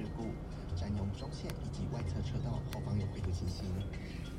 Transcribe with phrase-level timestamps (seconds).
[0.00, 0.24] 事故，
[0.74, 3.68] 占用中线以及外侧车道，后方有回头情形。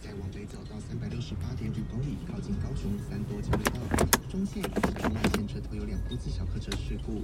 [0.02, 3.78] 再往北走到三百六十八点五公里，靠近高雄三多交流道，
[4.28, 7.22] 中线以及外线车头有两部自小客车事故。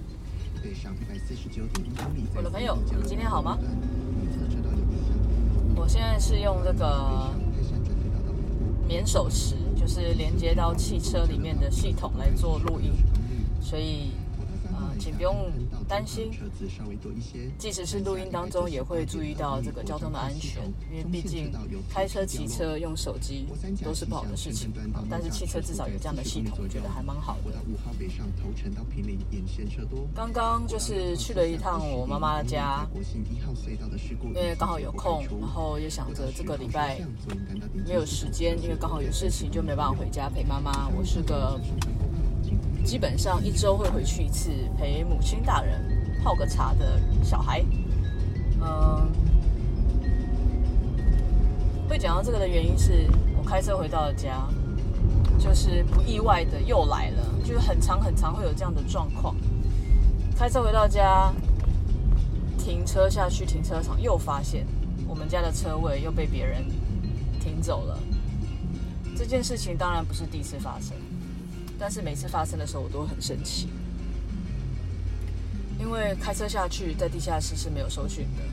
[0.61, 3.57] 北上一百四十九点一公里，我的朋友，你今天好吗？
[5.75, 7.33] 我现在是用这个
[8.87, 12.93] 免手持，就是连接到汽车里面的系统来做录音，
[13.59, 14.11] 所以。
[14.99, 15.51] 请不用
[15.87, 16.29] 担心，
[17.57, 20.61] 即使是录音当中，也会注意到这个交通的安全，
[20.91, 21.51] 因为毕竟
[21.89, 23.47] 开车、骑车用手机
[23.83, 24.71] 都是不好的事情。
[25.09, 27.53] 但是汽车至少有这样的系统，我觉得还蛮好的。
[30.13, 32.85] 刚刚就是去了一趟我妈妈的家，
[34.23, 36.99] 因为刚好有空，然后也想着这个礼拜
[37.87, 40.89] 没有时间，因为刚好有事情，就没办法回家陪妈妈。
[40.89, 41.59] 我是个。
[42.87, 45.77] 基本上一周会回去一次陪母亲大人
[46.23, 47.61] 泡个茶的小孩，
[48.61, 49.11] 嗯，
[51.89, 53.05] 会讲到这个的原因是
[53.37, 54.47] 我开车回到了家，
[55.37, 59.35] 就是不意外的又来了，就是很常很常会有这样的状况。
[60.37, 61.33] 开车回到家，
[62.57, 64.65] 停车下去停车场，又发现
[65.05, 66.63] 我们家的车位又被别人
[67.37, 67.99] 停走了。
[69.13, 70.95] 这件事情当然不是第一次发生。
[71.79, 73.69] 但是每次发生的时候，我都很生气，
[75.79, 78.43] 因为开车下去在地下室是没有收讯的，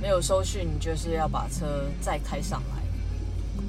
[0.00, 2.82] 没有收讯，就是要把车再开上来，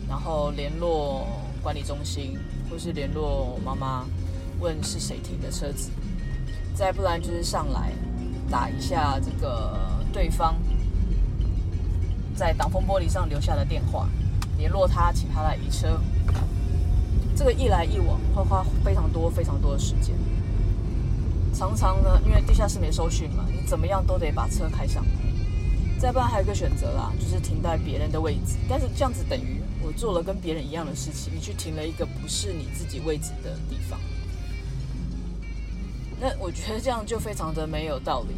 [0.07, 1.27] 然后联络
[1.61, 2.39] 管理中心，
[2.69, 4.05] 或是联络我妈妈，
[4.59, 5.91] 问是谁停的车子，
[6.73, 7.91] 再不然就是上来
[8.49, 9.77] 打一下这个
[10.13, 10.55] 对方
[12.33, 14.07] 在挡风玻璃上留下的电话，
[14.57, 15.99] 联络他，请他来移车。
[17.43, 20.15] 这个一来一往会花非常多非常多的时间，
[21.53, 25.11] 常常呢，因为地下室没收讯嘛，你怎么样都得把车开上来。
[25.99, 28.55] 再不然还有一个选择啦，就是停在别人的位置。
[28.69, 33.99] 但是这样子等于我做了跟别人一样的事情，你去停了一个不是你自己位置的地方。
[36.21, 38.35] 那我觉得这样就非常的没有道理。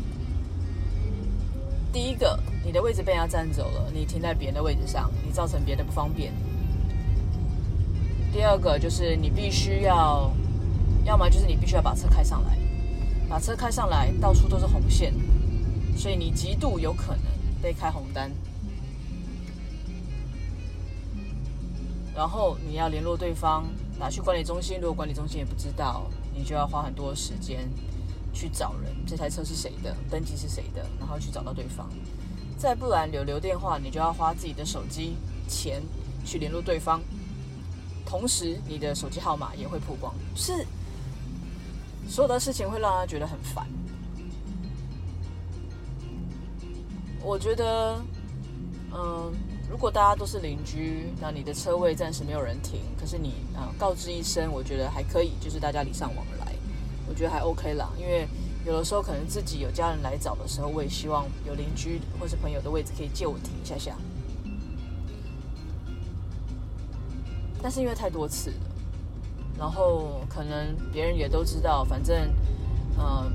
[1.94, 6.34] 第一个，你的位置被人家占走了，你停在别人的位置上，你造成别的不方便。
[8.36, 10.30] 第二个就是你必须要，
[11.06, 12.58] 要么就是你必须要把车开上来，
[13.30, 15.14] 把车开上来，到处都是红线，
[15.96, 17.24] 所以你极度有可能
[17.62, 18.30] 被开红单。
[22.14, 23.64] 然后你要联络对方，
[23.98, 27.70] 打去管理中心，如果管理中心也不知道，你就要花很多时间
[28.34, 31.90] 去找人，这台车是谁的，登记是谁的，然后去找到对方。
[32.58, 35.16] 再不然留留电话，你就要花自己的手机
[35.48, 35.82] 钱
[36.26, 37.00] 去联络对方。
[38.18, 40.66] 同时，你的手机号码也会曝光，是
[42.08, 43.68] 所有的事情会让他觉得很烦。
[47.22, 48.02] 我觉得，
[48.94, 49.34] 嗯，
[49.70, 56.56] 如果大家都是邻居，那你的车位暂时没有人停，可是你啊告知一声，我觉得还可以，就是大家礼尚往来，
[57.10, 57.90] 我觉得还 OK 啦。
[58.00, 58.26] 因为
[58.66, 63.94] 有的时候可能自己有家人来找的时候，我也希望有邻居或是朋友的位置可以借我停一下下。
[67.66, 68.56] 但是因为太多次了，
[69.58, 72.32] 然后可能别人也都知道，反正，
[72.96, 73.34] 嗯、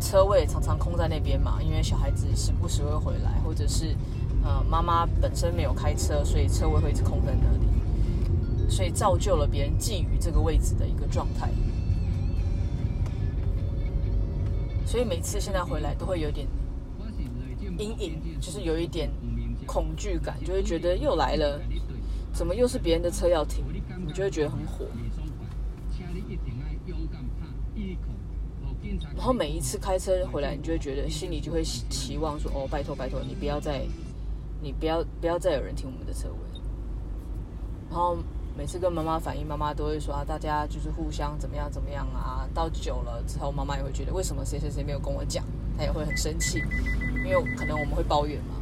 [0.00, 3.94] 车位常常空在那边嘛，因为小孩子时不时会回来，或者是，
[4.42, 11.50] 呃，妈妈本身没有开车，所以车位会一直空在那里，所以造就了别人觊觎这个位置的一个状态。
[14.86, 16.46] 所以每次现在回来都会有点
[17.76, 19.10] 阴影，就是有一点
[19.66, 21.60] 恐惧感，就会觉得又来了。
[22.34, 23.64] 怎么又是别人的车要停？
[24.04, 24.84] 你就会觉得很火。
[29.16, 33.86] 然后每一次开车回来，你就会觉得心里就会期望说：“哦，拜托拜托，你不要再，
[34.60, 36.60] 你不要不要再有人停我们的车位。”
[37.88, 38.18] 然后
[38.56, 45.44] 每次跟妈妈反映，妈妈都会说：“啊，大家就是互相怎么样怎么样啊。”到久了之后，妈妈也会觉得为什么谁谁谁没有跟我讲，
[45.78, 46.58] 她也会很生气，
[47.24, 48.56] 因为可能我们会抱怨嘛，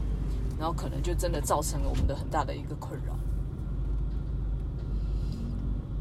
[0.59, 3.17] 然后可能就真的造成了我们的很大的一个困扰。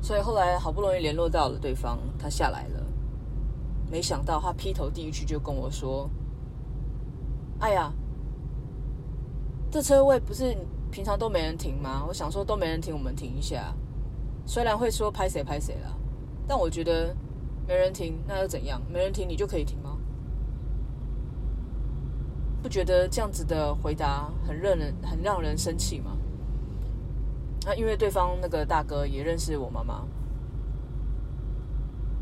[0.01, 2.83] 所以后来好不容易联络到了对方，他下来了，
[3.89, 6.09] 没想到他劈头第一句就跟我说
[7.61, 7.93] ：“哎呀，
[9.69, 10.57] 这车位不是
[10.89, 12.03] 平常都没人停吗？
[12.07, 13.73] 我想说都没人停，我们停一下。
[14.45, 15.95] 虽然会说拍谁拍谁了，
[16.47, 17.15] 但我觉得
[17.67, 18.81] 没人停那又怎样？
[18.91, 19.97] 没人停你就可以停吗？
[22.63, 26.17] 不觉得这样子的回答很让人很让人生气吗？”
[27.65, 30.05] 那、因为对方那个大哥也认识我妈妈，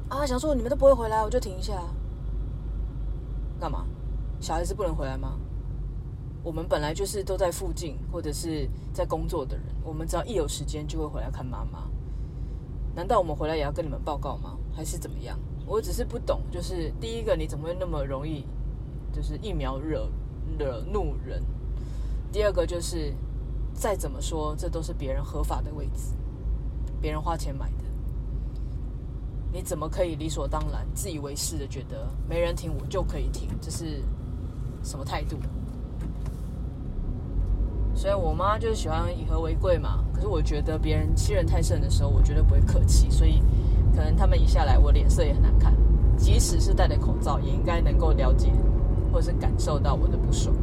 [0.09, 1.81] 啊，想说你们都不会回来，我就停一下，
[3.59, 3.85] 干嘛？
[4.39, 5.39] 小孩子不能回来吗？
[6.41, 11.89] 我们本来就是都在附近或者是在工作的人，我们只要一有时间就会回来看妈妈。
[12.95, 14.57] 难道我们回来也要跟你们报告吗？
[14.73, 15.37] 还是怎么样？
[15.65, 18.45] 我只是不懂，就是第一个，你怎么会那么容易，
[19.11, 20.09] 就是一秒惹
[20.57, 21.43] 惹怒人？
[22.31, 23.13] 第二个就是，
[23.79, 26.13] 再怎么说，这都是别人合法的位置，
[26.99, 27.85] 别人花钱买的，
[29.53, 33.47] 你怎么可以理所当然、自以为是的觉得没人停我就可以停？
[33.61, 34.03] 这是
[34.83, 35.37] 什么态度？
[37.95, 40.03] 所以我妈就是喜欢以和为贵嘛。
[40.13, 43.09] 可是我觉得别人欺人太甚的时候，我绝对不会客气。
[43.09, 43.41] 所以
[43.95, 45.73] 可能他们一下来，我脸色也很难看。
[46.17, 48.51] 即使是戴着口罩，也应该能够了解
[49.09, 50.53] 或是感受到我的不爽。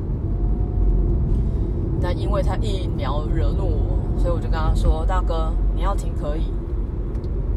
[2.01, 6.53] 但因为他一秒惹怒我，所以我就跟他说：“大哥，你要停可以，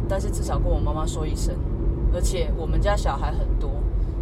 [0.07, 1.55] 但是至少跟我妈妈说一声。
[2.13, 3.69] 而且我们家小孩很多，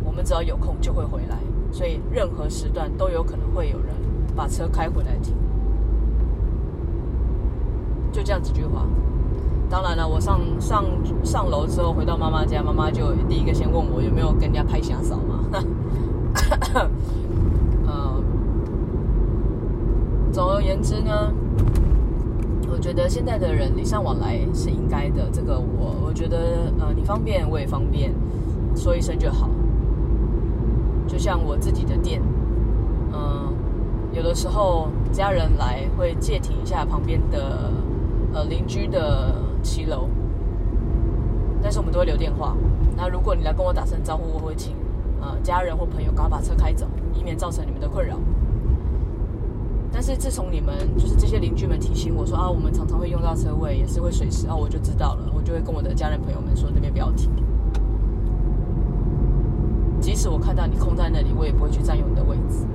[0.04, 1.38] 我们只要有空就会回来，
[1.72, 3.96] 所以任何时段都有可能会有人
[4.36, 5.36] 把车开回来停。”
[8.12, 8.86] 就这样几句话，
[9.70, 10.84] 当然了，我上上
[11.24, 15.46] 上楼之后回到妈妈家，妈妈就第一个先问我有没有跟人家拍下扫嘛。
[17.86, 18.22] 呃，
[20.38, 21.34] 总而言之呢，
[22.72, 25.28] 我觉得现在的人礼尚往来是应该的。
[25.34, 28.14] 这个我我觉得呃，你方便我也方便，
[28.76, 29.50] 说一声就好。
[31.08, 32.22] 就像我自己的店，
[33.12, 33.54] 嗯、呃，
[34.14, 37.72] 有的时候家人来会借停一下旁边的。
[38.32, 40.08] 呃，邻居的骑楼，
[41.64, 42.56] 但是我们都会留电话。
[42.96, 44.76] 那如果你来跟我打声招呼，我会请
[45.20, 46.86] 呃家人或朋友赶快把车开走，
[47.16, 48.20] 以免造成你们的困扰。
[50.00, 57.32] 但是自从你们就是这些邻居们提醒我说啊，我们常常会用到车位，也是会随时，啊，我就知道了，我就会跟我的家人朋友们说那边不要停。
[60.00, 62.68] 即使我看到你空在那里，我也不会去占用你的位置。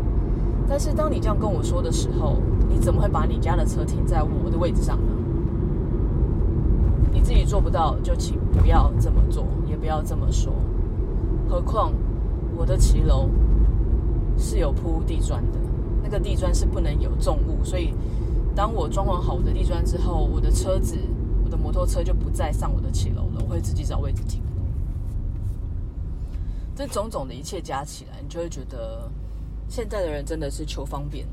[0.69, 2.39] 但是当你这样跟我说的时候，
[2.69, 5.13] 你怎么会把你家的车停在我的位置上呢？
[7.13, 10.53] 你自己做不到，就请不要这么做，也不要这么说。
[11.49, 11.93] 何况
[12.57, 13.31] 我的骑楼
[14.37, 15.59] 是有铺地砖的，
[16.03, 17.95] 那个地砖是不能有重物，所以
[18.55, 20.99] 当我装完好我的地砖之后，我的车子、
[21.45, 24.43] 我的摩托车就不再上我的骑楼了，我会自己找位置停。
[26.75, 29.11] 这种种的一切加起来，你就会觉得
[29.69, 31.27] 现在的人真的是求方便，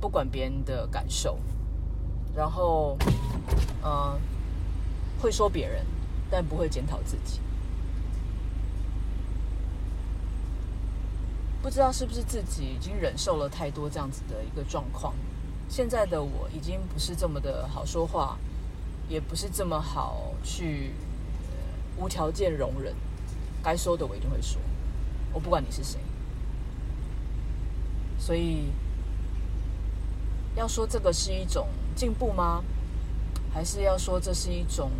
[0.00, 1.38] 不管别人的感受，
[2.34, 2.96] 然后，
[3.84, 4.18] 嗯、
[5.20, 5.84] 会说别人，
[6.30, 7.40] 但不会检讨自己。
[11.62, 15.14] 不知道是不是自己已经忍受了太多这样子的一个状况。
[15.68, 18.36] 现在的我已经不是这么的好说话，
[19.08, 20.92] 也不是这么好去
[21.96, 22.92] 无条件容忍。
[23.62, 24.60] 该说的我一定会说，
[25.32, 26.00] 我不管你是谁。
[28.18, 28.72] 所以
[30.56, 32.64] 要说这个是一种进步吗？
[33.54, 34.90] 还是要说这是一种？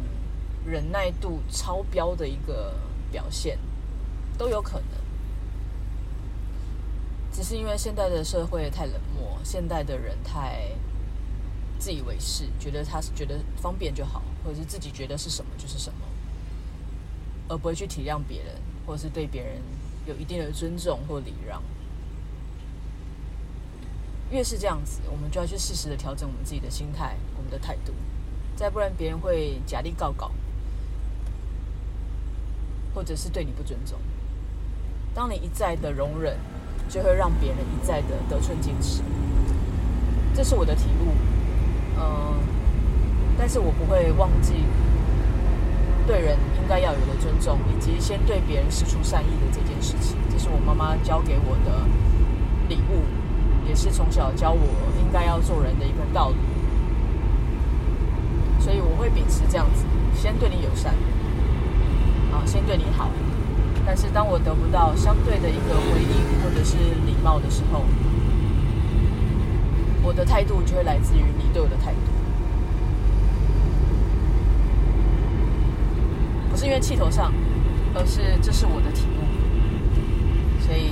[0.65, 2.73] 忍耐度超标的一个
[3.11, 3.58] 表现，
[4.38, 5.02] 都有可能。
[7.32, 10.69] 只是因为现在的社会太冷漠，现代的人太
[11.79, 16.00] 自以为是，觉得他是觉得方便就好，或者是自己觉得是什么就是什么，
[17.49, 18.55] 而不会去体谅别人，
[18.87, 19.62] 或者是对别人
[20.06, 21.62] 有一定的尊重或礼让。
[24.31, 27.93] 越是这样子，我们就要去适时的调整我们自己的心态、我们的态度，
[28.55, 30.31] 再不然别人会假力告告。
[32.94, 33.98] 或者是对你不尊重，
[35.15, 36.36] 当你一再的容忍，
[36.93, 39.03] 就会让别人一再的得寸进尺。
[40.34, 41.08] 这是我的体悟，
[41.96, 42.34] 嗯、
[43.39, 44.53] 但是我不会忘记
[46.06, 50.19] 对人应该要有的尊重，以及先对别人释出善意的这件事情。
[50.31, 51.81] 这是我妈妈教给我的
[52.69, 53.01] 礼物，
[53.67, 54.61] 也是从小教我
[55.01, 56.37] 应该要做人的一个道理。
[58.61, 60.94] 所以我会秉持这样子，先对你友善。
[62.44, 63.08] 先对你好，
[63.84, 67.84] 但是当我得不到相对的一个回应或者是礼貌的时候，
[70.03, 71.98] 我的态度就会来自于你对我的态度，
[76.51, 77.32] 不是因为气头上，
[77.94, 79.22] 而是这是我的题目。
[80.60, 80.91] 所以，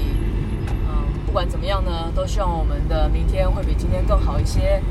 [0.66, 4.82] 嗯，不管怎么样呢，都希望我们的明天会比今天更好一些。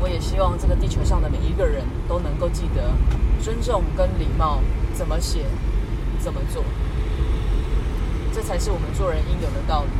[0.00, 2.92] 我也希望这个地球上的每一个人都能够记得
[3.40, 4.60] 尊重跟礼貌
[4.92, 5.44] 怎么写。
[6.20, 6.64] 怎么做？
[8.38, 9.90] 这才是我们做人应有的道理。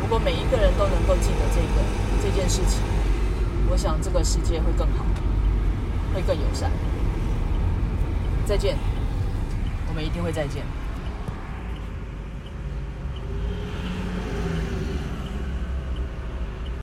[0.00, 1.84] 如果每一个人都能够记得这个
[2.22, 2.80] 这件事情，
[3.70, 5.04] 我想这个世界会更好，
[6.14, 6.70] 会更友善。
[8.46, 8.78] 再见，
[9.88, 10.64] 我们一定会再见。